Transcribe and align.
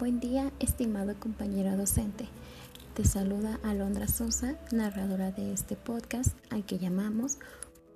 Buen 0.00 0.18
día, 0.18 0.50
estimado 0.60 1.14
compañero 1.20 1.76
docente. 1.76 2.26
Te 2.94 3.04
saluda 3.04 3.60
Alondra 3.62 4.08
Sosa, 4.08 4.56
narradora 4.72 5.30
de 5.30 5.52
este 5.52 5.76
podcast 5.76 6.38
al 6.48 6.64
que 6.64 6.78
llamamos 6.78 7.36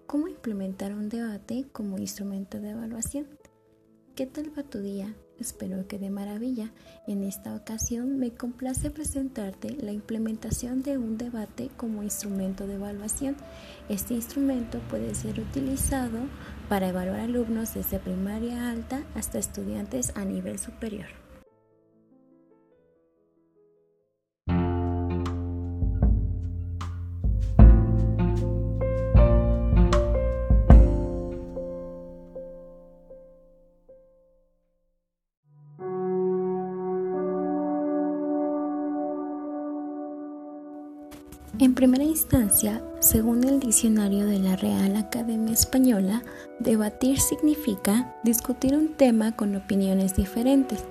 ¿Cómo 0.07 0.29
implementar 0.29 0.93
un 0.93 1.09
debate 1.09 1.64
como 1.72 1.96
instrumento 1.96 2.61
de 2.61 2.72
evaluación? 2.72 3.27
¿Qué 4.14 4.27
tal 4.27 4.53
va 4.57 4.64
tu 4.64 4.80
día? 4.80 5.17
Espero 5.40 5.89
que 5.89 5.98
de 5.98 6.11
maravilla. 6.11 6.72
En 7.07 7.25
esta 7.25 7.54
ocasión 7.54 8.18
me 8.18 8.34
complace 8.34 8.90
presentarte 8.90 9.75
la 9.81 9.93
implementación 9.93 10.82
de 10.82 10.98
un 10.98 11.17
debate 11.17 11.71
como 11.79 12.03
instrumento 12.03 12.67
de 12.67 12.75
evaluación. 12.75 13.34
Este 13.89 14.12
instrumento 14.12 14.79
puede 14.90 15.14
ser 15.14 15.40
utilizado 15.40 16.18
para 16.68 16.89
evaluar 16.89 17.21
alumnos 17.21 17.73
desde 17.73 17.98
primaria 17.98 18.71
alta 18.71 19.03
hasta 19.14 19.39
estudiantes 19.39 20.12
a 20.14 20.26
nivel 20.26 20.59
superior. 20.59 21.23
En 41.60 41.74
primera 41.74 42.02
instancia, 42.02 42.83
según 42.98 43.44
el 43.44 43.60
diccionario 43.60 44.27
de 44.27 44.41
la 44.41 44.56
Real 44.56 44.97
Academia 44.97 45.52
Española, 45.52 46.24
debatir 46.58 47.20
significa 47.20 48.12
discutir 48.24 48.74
un 48.74 48.94
tema 48.94 49.36
con 49.36 49.55
opiniones 49.55 50.16
diferentes. 50.16 50.82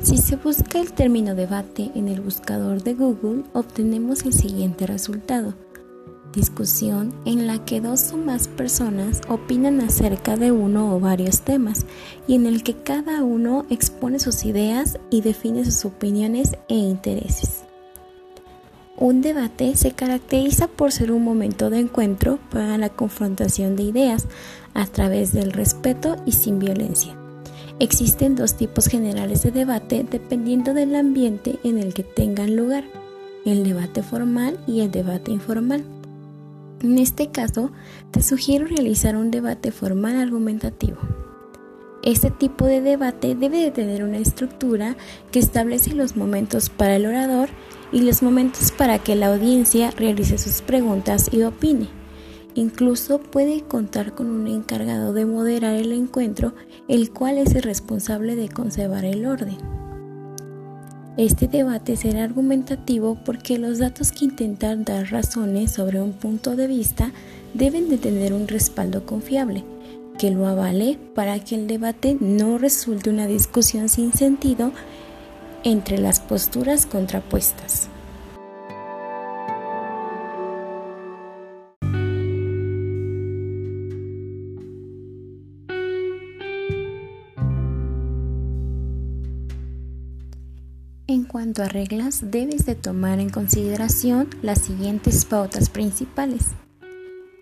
Si 0.00 0.18
se 0.18 0.36
busca 0.36 0.78
el 0.78 0.92
término 0.92 1.34
debate 1.34 1.90
en 1.96 2.06
el 2.06 2.20
buscador 2.20 2.84
de 2.84 2.94
Google, 2.94 3.42
obtenemos 3.52 4.24
el 4.24 4.32
siguiente 4.32 4.86
resultado. 4.86 5.54
Discusión 6.32 7.12
en 7.24 7.48
la 7.48 7.64
que 7.64 7.80
dos 7.80 8.12
o 8.12 8.16
más 8.16 8.46
personas 8.46 9.22
opinan 9.28 9.80
acerca 9.80 10.36
de 10.36 10.52
uno 10.52 10.94
o 10.94 11.00
varios 11.00 11.40
temas 11.40 11.84
y 12.28 12.36
en 12.36 12.46
el 12.46 12.62
que 12.62 12.74
cada 12.74 13.24
uno 13.24 13.66
expone 13.70 14.20
sus 14.20 14.44
ideas 14.44 15.00
y 15.10 15.22
define 15.22 15.64
sus 15.64 15.84
opiniones 15.84 16.56
e 16.68 16.74
intereses. 16.74 17.65
Un 18.98 19.20
debate 19.20 19.76
se 19.76 19.92
caracteriza 19.92 20.68
por 20.68 20.90
ser 20.90 21.12
un 21.12 21.22
momento 21.22 21.68
de 21.68 21.80
encuentro 21.80 22.38
para 22.50 22.78
la 22.78 22.88
confrontación 22.88 23.76
de 23.76 23.82
ideas 23.82 24.26
a 24.72 24.86
través 24.86 25.34
del 25.34 25.52
respeto 25.52 26.16
y 26.24 26.32
sin 26.32 26.58
violencia. 26.58 27.14
Existen 27.78 28.36
dos 28.36 28.54
tipos 28.54 28.86
generales 28.86 29.42
de 29.42 29.50
debate 29.50 30.06
dependiendo 30.10 30.72
del 30.72 30.94
ambiente 30.94 31.58
en 31.62 31.78
el 31.78 31.92
que 31.92 32.04
tengan 32.04 32.56
lugar, 32.56 32.84
el 33.44 33.64
debate 33.64 34.02
formal 34.02 34.58
y 34.66 34.80
el 34.80 34.90
debate 34.90 35.30
informal. 35.30 35.84
En 36.82 36.96
este 36.96 37.30
caso, 37.30 37.72
te 38.12 38.22
sugiero 38.22 38.66
realizar 38.66 39.14
un 39.14 39.30
debate 39.30 39.72
formal 39.72 40.16
argumentativo. 40.16 40.96
Este 42.02 42.30
tipo 42.30 42.64
de 42.64 42.80
debate 42.80 43.34
debe 43.34 43.58
de 43.58 43.72
tener 43.72 44.04
una 44.04 44.18
estructura 44.18 44.96
que 45.32 45.38
establece 45.38 45.94
los 45.94 46.16
momentos 46.16 46.70
para 46.70 46.96
el 46.96 47.04
orador 47.04 47.50
y 47.92 48.00
los 48.00 48.22
momentos 48.22 48.72
para 48.72 48.98
que 48.98 49.14
la 49.14 49.28
audiencia 49.28 49.90
realice 49.90 50.38
sus 50.38 50.62
preguntas 50.62 51.28
y 51.32 51.42
opine. 51.42 51.88
Incluso 52.54 53.20
puede 53.20 53.62
contar 53.62 54.14
con 54.14 54.28
un 54.28 54.46
encargado 54.46 55.12
de 55.12 55.26
moderar 55.26 55.74
el 55.74 55.92
encuentro, 55.92 56.54
el 56.88 57.10
cual 57.10 57.38
es 57.38 57.54
el 57.54 57.62
responsable 57.62 58.34
de 58.34 58.48
conservar 58.48 59.04
el 59.04 59.26
orden. 59.26 59.58
Este 61.18 61.48
debate 61.48 61.96
será 61.96 62.24
argumentativo 62.24 63.18
porque 63.24 63.58
los 63.58 63.78
datos 63.78 64.12
que 64.12 64.26
intentan 64.26 64.84
dar 64.84 65.10
razones 65.10 65.70
sobre 65.70 66.00
un 66.00 66.12
punto 66.12 66.56
de 66.56 66.66
vista 66.66 67.12
deben 67.54 67.88
de 67.88 67.96
tener 67.96 68.34
un 68.34 68.48
respaldo 68.48 69.06
confiable, 69.06 69.64
que 70.18 70.30
lo 70.30 70.46
avale 70.46 70.98
para 71.14 71.38
que 71.40 71.54
el 71.54 71.66
debate 71.66 72.16
no 72.20 72.58
resulte 72.58 73.10
una 73.10 73.26
discusión 73.26 73.88
sin 73.88 74.12
sentido 74.12 74.72
entre 75.66 75.98
las 75.98 76.20
posturas 76.20 76.86
contrapuestas. 76.86 77.88
En 91.08 91.24
cuanto 91.24 91.64
a 91.64 91.68
reglas, 91.68 92.20
debes 92.30 92.64
de 92.64 92.76
tomar 92.76 93.18
en 93.18 93.30
consideración 93.30 94.28
las 94.42 94.60
siguientes 94.60 95.24
pautas 95.24 95.68
principales. 95.68 96.44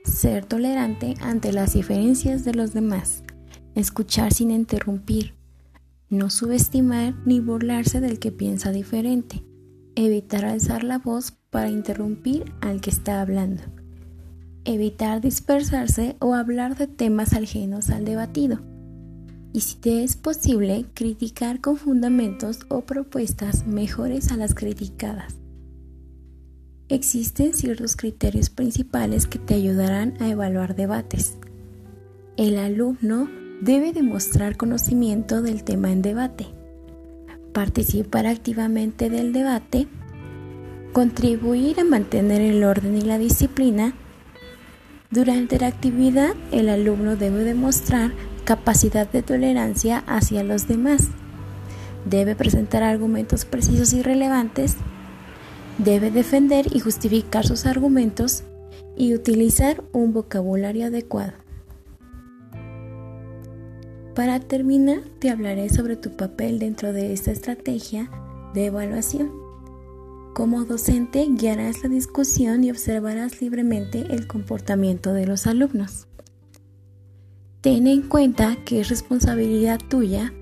Ser 0.02 0.46
tolerante 0.46 1.12
ante 1.20 1.52
las 1.52 1.74
diferencias 1.74 2.42
de 2.46 2.54
los 2.54 2.72
demás. 2.72 3.22
Escuchar 3.74 4.32
sin 4.32 4.50
interrumpir 4.50 5.34
no 6.10 6.31
subestimar 6.31 7.15
ni 7.25 7.41
burlarse 7.41 8.00
del 8.00 8.19
que 8.19 8.32
piensa 8.32 8.70
diferente. 8.70 9.44
Evitar 9.97 10.44
alzar 10.44 10.84
la 10.84 10.98
voz 10.98 11.32
para 11.50 11.70
interrumpir 11.70 12.53
al 12.60 12.81
que 12.81 12.91
está 12.91 13.20
hablando. 13.20 13.62
Evitar 14.65 15.20
dispersarse 15.20 16.16
o 16.20 16.34
hablar 16.34 16.76
de 16.76 16.87
temas 16.87 17.32
ajenos 17.32 17.91
al 17.91 18.04
debatido. 18.04 18.60
Y 19.53 19.60
si 19.60 19.76
te 19.76 20.03
es 20.03 20.16
posible, 20.16 20.87
criticar 20.94 21.60
con 21.60 21.76
fundamentos 21.76 22.60
o 22.69 22.81
propuestas 22.81 23.66
mejores 23.66 24.32
a 24.32 24.36
las 24.36 24.54
criticadas. 24.54 25.36
Existen 26.88 27.54
ciertos 27.54 27.97
criterios 27.97 28.50
principales 28.50 29.26
que 29.26 29.38
te 29.38 29.54
ayudarán 29.54 30.15
a 30.21 30.28
evaluar 30.28 30.75
debates. 30.75 31.38
El 32.36 32.59
alumno 32.59 33.28
debe 33.64 33.94
demostrar 33.94 34.58
conocimiento 34.58 35.41
del 35.41 35.64
tema 35.64 35.91
en 35.91 36.02
debate, 36.02 36.48
participar 37.54 38.26
activamente 38.26 39.08
del 39.08 39.32
debate, 39.32 39.88
contribuir 40.92 41.80
a 41.80 41.84
mantener 41.84 42.42
el 42.42 42.62
orden 42.62 42.94
y 42.94 43.00
la 43.00 43.16
disciplina. 43.16 43.94
Durante 45.10 45.58
la 45.58 45.69
actividad, 45.69 46.34
el 46.53 46.69
alumno 46.69 47.16
debe 47.16 47.42
demostrar 47.42 48.12
capacidad 48.44 49.10
de 49.10 49.22
tolerancia 49.22 50.04
hacia 50.06 50.44
los 50.44 50.69
demás. 50.69 51.08
Debe 52.04 52.36
presentar 52.36 52.82
argumentos 52.82 53.47
precisos 53.47 53.94
y 53.94 54.03
relevantes. 54.03 54.76
Debe 55.78 56.10
defender 56.10 56.66
y 56.70 56.80
justificar 56.80 57.47
sus 57.47 57.64
argumentos 57.64 58.44
y 58.94 59.14
utilizar 59.14 59.82
un 59.92 60.12
vocabulario 60.12 60.88
adecuado. 60.88 61.44
Para 64.14 64.38
terminar, 64.38 65.00
te 65.19 65.28
hablaré 65.28 65.69
sobre 65.70 65.97
tu 65.97 66.16
papel 66.16 66.60
dentro 66.60 66.92
de 66.92 67.12
esta 67.12 67.32
estrategia 67.32 68.08
de 68.54 68.66
evaluación. 68.66 69.32
Como 70.34 70.64
docente, 70.64 71.26
guiarás 71.30 71.82
la 71.82 71.88
discusión 71.88 72.62
y 72.62 72.70
observarás 72.70 73.41
libremente 73.41 74.06
el 74.10 74.28
comportamiento 74.28 75.12
de 75.12 75.26
los 75.26 75.48
alumnos. 75.48 76.06
Ten 77.60 77.88
en 77.88 78.03
cuenta 78.03 78.56
que 78.64 78.80
es 78.80 78.88
responsabilidad 78.88 79.80
tuya 79.88 80.32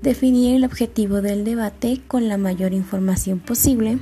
definir 0.00 0.56
el 0.56 0.64
objetivo 0.64 1.20
del 1.20 1.44
debate 1.44 2.00
con 2.08 2.28
la 2.28 2.38
mayor 2.38 2.72
información 2.72 3.40
posible, 3.40 3.98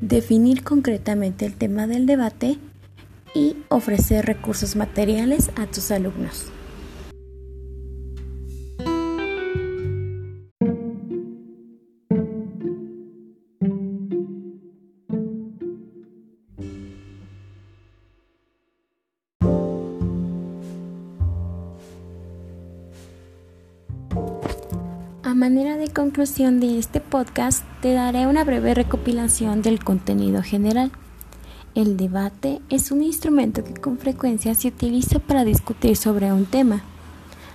definir 0.00 0.64
concretamente 0.64 1.46
el 1.46 1.54
tema 1.54 1.86
del 1.86 2.06
debate 2.06 2.58
y 3.36 3.56
ofrecer 3.68 4.26
recursos 4.26 4.74
materiales 4.74 5.50
a 5.54 5.66
tus 5.66 5.92
alumnos. 5.92 6.46
A 25.24 25.34
manera 25.34 25.78
de 25.78 25.88
conclusión 25.88 26.60
de 26.60 26.78
este 26.78 27.00
podcast, 27.00 27.64
te 27.80 27.94
daré 27.94 28.26
una 28.26 28.44
breve 28.44 28.74
recopilación 28.74 29.62
del 29.62 29.82
contenido 29.82 30.42
general. 30.42 30.92
El 31.74 31.96
debate 31.96 32.60
es 32.68 32.90
un 32.90 33.02
instrumento 33.02 33.64
que 33.64 33.72
con 33.72 33.96
frecuencia 33.96 34.54
se 34.54 34.68
utiliza 34.68 35.20
para 35.20 35.46
discutir 35.46 35.96
sobre 35.96 36.30
un 36.30 36.44
tema. 36.44 36.82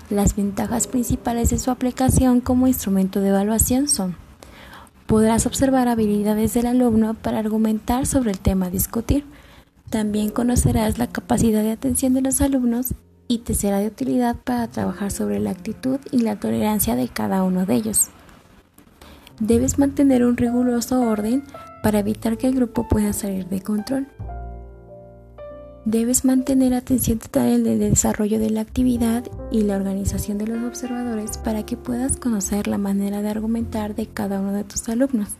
Las 0.09 0.35
ventajas 0.35 0.87
principales 0.87 1.51
de 1.51 1.59
su 1.59 1.69
aplicación 1.69 2.41
como 2.41 2.65
instrumento 2.65 3.21
de 3.21 3.29
evaluación 3.29 3.87
son 3.87 4.15
Podrás 5.05 5.45
observar 5.45 5.89
habilidades 5.89 6.55
del 6.55 6.65
alumno 6.65 7.13
para 7.13 7.37
argumentar 7.37 8.07
sobre 8.07 8.31
el 8.31 8.39
tema 8.39 8.65
a 8.65 8.71
discutir. 8.71 9.25
También 9.91 10.31
conocerás 10.31 10.97
la 10.97 11.05
capacidad 11.05 11.61
de 11.61 11.73
atención 11.73 12.15
de 12.15 12.21
los 12.21 12.41
alumnos 12.41 12.95
y 13.29 13.37
te 13.37 13.53
será 13.53 13.77
de 13.77 13.87
utilidad 13.87 14.35
para 14.43 14.67
trabajar 14.67 15.11
sobre 15.11 15.39
la 15.39 15.51
actitud 15.51 15.99
y 16.11 16.21
la 16.21 16.39
tolerancia 16.39 16.95
de 16.95 17.07
cada 17.07 17.43
uno 17.43 17.65
de 17.67 17.75
ellos. 17.75 18.07
Debes 19.39 19.77
mantener 19.77 20.25
un 20.25 20.35
riguroso 20.35 20.99
orden 20.99 21.43
para 21.83 21.99
evitar 21.99 22.37
que 22.37 22.47
el 22.47 22.55
grupo 22.55 22.87
pueda 22.89 23.13
salir 23.13 23.47
de 23.47 23.61
control. 23.61 24.07
Debes 25.85 26.25
mantener 26.25 26.73
atención 26.73 27.19
total 27.19 27.49
en 27.49 27.67
el 27.67 27.79
desarrollo 27.79 28.39
de 28.39 28.49
la 28.49 28.61
actividad 28.61 29.23
y 29.51 29.61
la 29.61 29.77
organización 29.77 30.39
de 30.39 30.47
los 30.47 30.63
observadores 30.63 31.37
para 31.37 31.63
que 31.65 31.77
puedas 31.77 32.17
conocer 32.17 32.67
la 32.67 32.79
manera 32.79 33.21
de 33.21 33.29
argumentar 33.29 33.95
de 33.95 34.07
cada 34.07 34.41
uno 34.41 34.53
de 34.53 34.63
tus 34.63 34.89
alumnos. 34.89 35.37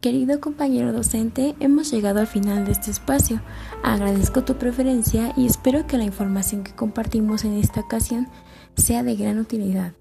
Querido 0.00 0.40
compañero 0.40 0.92
docente, 0.92 1.56
hemos 1.58 1.90
llegado 1.90 2.20
al 2.20 2.26
final 2.26 2.64
de 2.64 2.72
este 2.72 2.90
espacio. 2.90 3.40
Agradezco 3.82 4.44
tu 4.44 4.56
preferencia 4.56 5.32
y 5.36 5.46
espero 5.46 5.86
que 5.86 5.96
la 5.96 6.04
información 6.04 6.62
que 6.64 6.74
compartimos 6.74 7.44
en 7.44 7.54
esta 7.54 7.80
ocasión 7.80 8.28
sea 8.76 9.02
de 9.02 9.16
gran 9.16 9.38
utilidad. 9.38 9.94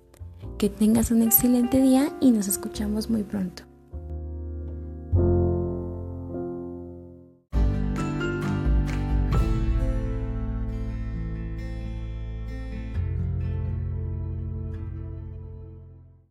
Que 0.58 0.70
tengas 0.70 1.12
un 1.12 1.22
excelente 1.22 1.82
día 1.82 2.12
y 2.20 2.32
nos 2.32 2.48
escuchamos 2.48 3.10
muy 3.10 3.24
pronto. 3.24 3.65